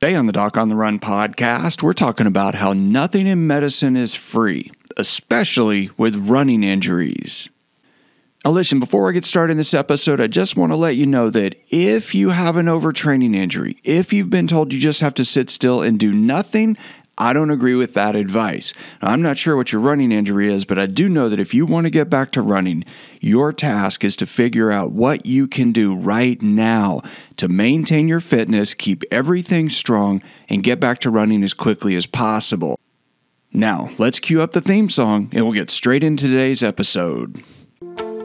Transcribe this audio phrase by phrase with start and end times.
[0.00, 3.96] Today on the Doc on the Run podcast, we're talking about how nothing in medicine
[3.96, 7.48] is free, especially with running injuries.
[8.44, 11.04] Now, listen, before I get started in this episode, I just want to let you
[11.04, 15.14] know that if you have an overtraining injury, if you've been told you just have
[15.14, 16.76] to sit still and do nothing,
[17.20, 18.72] I don't agree with that advice.
[19.02, 21.52] Now, I'm not sure what your running injury is, but I do know that if
[21.52, 22.84] you want to get back to running,
[23.20, 27.02] your task is to figure out what you can do right now
[27.36, 32.06] to maintain your fitness, keep everything strong, and get back to running as quickly as
[32.06, 32.78] possible.
[33.52, 37.42] Now, let's cue up the theme song and we'll get straight into today's episode.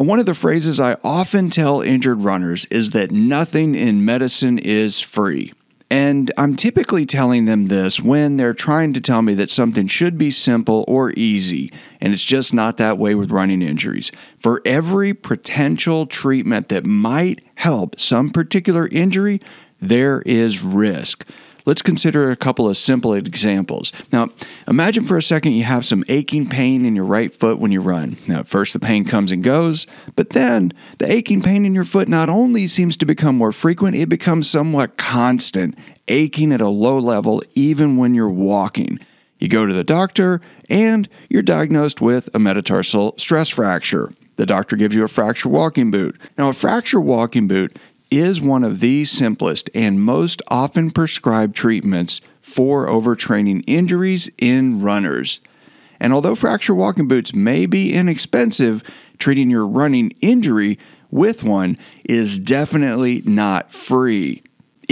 [0.00, 4.58] And one of the phrases I often tell injured runners is that nothing in medicine
[4.58, 5.52] is free.
[5.90, 10.16] And I'm typically telling them this when they're trying to tell me that something should
[10.16, 11.70] be simple or easy,
[12.00, 14.10] and it's just not that way with running injuries.
[14.38, 19.42] For every potential treatment that might help some particular injury,
[19.82, 21.28] there is risk.
[21.70, 23.92] Let's consider a couple of simple examples.
[24.10, 24.30] Now,
[24.66, 27.80] imagine for a second you have some aching pain in your right foot when you
[27.80, 28.16] run.
[28.26, 31.84] Now, at first the pain comes and goes, but then the aching pain in your
[31.84, 36.68] foot not only seems to become more frequent, it becomes somewhat constant, aching at a
[36.68, 38.98] low level even when you're walking.
[39.38, 44.12] You go to the doctor and you're diagnosed with a metatarsal stress fracture.
[44.40, 46.18] The doctor gives you a fracture walking boot.
[46.36, 47.78] Now, a fracture walking boot
[48.10, 55.40] is one of the simplest and most often prescribed treatments for overtraining injuries in runners.
[56.00, 58.82] And although fracture walking boots may be inexpensive,
[59.18, 60.78] treating your running injury
[61.10, 64.42] with one is definitely not free.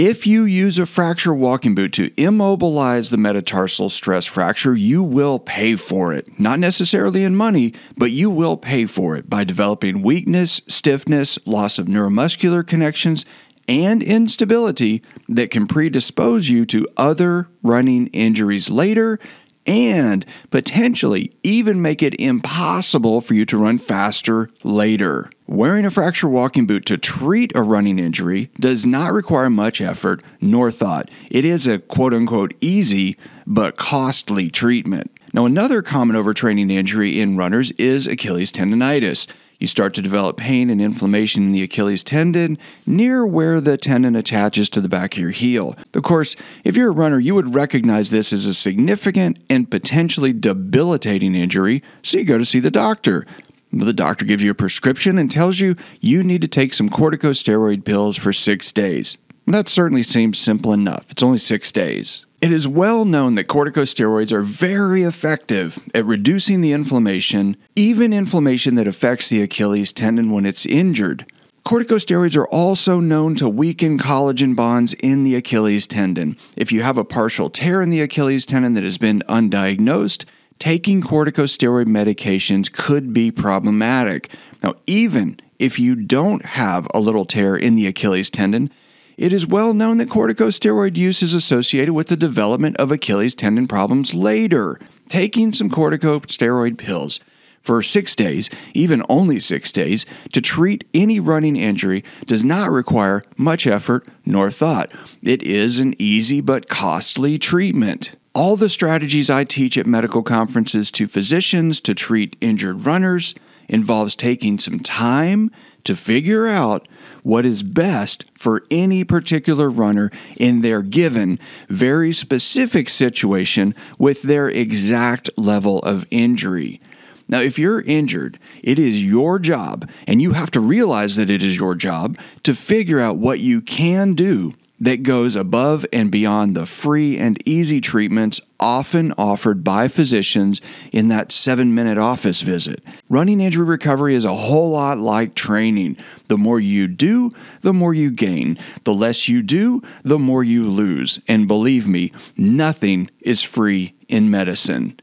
[0.01, 5.39] If you use a fracture walking boot to immobilize the metatarsal stress fracture, you will
[5.39, 6.39] pay for it.
[6.39, 11.77] Not necessarily in money, but you will pay for it by developing weakness, stiffness, loss
[11.77, 13.25] of neuromuscular connections,
[13.67, 19.19] and instability that can predispose you to other running injuries later
[19.65, 25.29] and potentially even make it impossible for you to run faster later.
[25.51, 30.21] Wearing a fracture walking boot to treat a running injury does not require much effort
[30.39, 31.09] nor thought.
[31.31, 33.17] It is a quote unquote easy
[33.47, 35.09] but costly treatment.
[35.33, 39.25] Now, another common overtraining injury in runners is Achilles tendonitis.
[39.57, 44.15] You start to develop pain and inflammation in the Achilles tendon near where the tendon
[44.15, 45.75] attaches to the back of your heel.
[45.95, 50.31] Of course, if you're a runner, you would recognize this as a significant and potentially
[50.31, 53.25] debilitating injury, so you go to see the doctor.
[53.71, 57.85] The doctor gives you a prescription and tells you you need to take some corticosteroid
[57.85, 59.17] pills for six days.
[59.45, 61.09] That certainly seems simple enough.
[61.09, 62.25] It's only six days.
[62.41, 68.75] It is well known that corticosteroids are very effective at reducing the inflammation, even inflammation
[68.75, 71.25] that affects the Achilles tendon when it's injured.
[71.65, 76.37] Corticosteroids are also known to weaken collagen bonds in the Achilles tendon.
[76.55, 80.25] If you have a partial tear in the Achilles tendon that has been undiagnosed,
[80.59, 84.29] taking corticosteroid medications could be problematic.
[84.61, 88.69] Now, even if you don't have a little tear in the Achilles tendon,
[89.17, 93.67] it is well known that corticosteroid use is associated with the development of Achilles tendon
[93.67, 94.79] problems later.
[95.09, 97.19] Taking some corticosteroid pills
[97.61, 103.23] for six days, even only six days, to treat any running injury does not require
[103.35, 104.91] much effort nor thought.
[105.21, 108.15] It is an easy but costly treatment.
[108.35, 113.33] All the strategies I teach at medical conferences to physicians to treat injured runners
[113.67, 115.49] involves taking some time
[115.83, 116.87] to figure out
[117.23, 121.39] what is best for any particular runner in their given,
[121.69, 126.79] very specific situation with their exact level of injury.
[127.27, 131.41] Now, if you're injured, it is your job, and you have to realize that it
[131.41, 136.55] is your job to figure out what you can do that goes above and beyond
[136.55, 140.61] the free and easy treatments often offered by physicians
[140.91, 142.83] in that seven minute office visit.
[143.09, 145.97] Running injury recovery is a whole lot like training.
[146.27, 147.31] The more you do,
[147.61, 148.57] the more you gain.
[148.83, 151.19] The less you do, the more you lose.
[151.27, 154.99] And believe me, nothing is free in medicine.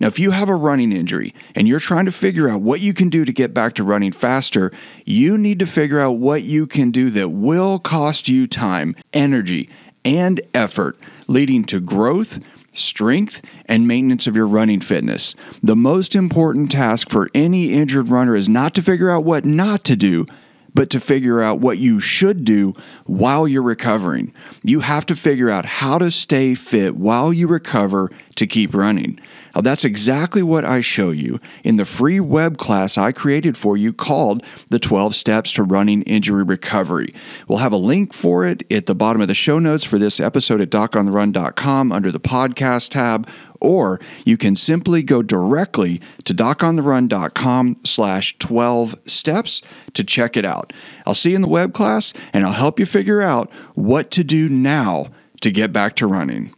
[0.00, 2.94] Now, if you have a running injury and you're trying to figure out what you
[2.94, 4.72] can do to get back to running faster,
[5.04, 9.68] you need to figure out what you can do that will cost you time, energy,
[10.04, 12.40] and effort, leading to growth
[12.74, 15.34] strength, and maintenance of your running fitness.
[15.62, 19.84] The most important task for any injured runner is not to figure out what not
[19.84, 20.26] to do,
[20.74, 22.74] but to figure out what you should do
[23.06, 24.34] while you're recovering.
[24.64, 29.18] You have to figure out how to stay fit while you recover to keep running.
[29.54, 33.76] Now, that's exactly what I show you in the free web class I created for
[33.76, 37.14] you called The 12 Steps to Running Injury Recovery.
[37.46, 40.18] We'll have a link for it at the bottom of the show notes for this
[40.18, 43.28] episode at docontherun.com under the podcast tab,
[43.60, 50.72] or you can simply go directly to docontherun.com slash 12 steps to check it out.
[51.06, 54.24] I'll see you in the web class, and I'll help you figure out what to
[54.24, 55.06] do now
[55.42, 56.52] to get back to running.